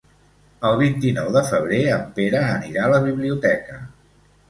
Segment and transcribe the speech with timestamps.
[0.69, 3.83] El vint-i-nou de febrer en Pere anirà a la biblioteca.